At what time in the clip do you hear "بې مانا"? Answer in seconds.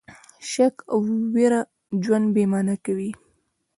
2.35-2.75